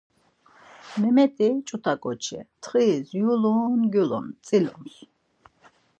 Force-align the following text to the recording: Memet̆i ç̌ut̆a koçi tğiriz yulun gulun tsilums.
Memet̆i 0.99 1.47
ç̌ut̆a 1.67 1.93
koçi 2.03 2.39
tğiriz 2.63 3.07
yulun 3.19 3.81
gulun 3.93 4.27
tsilums. 4.43 4.95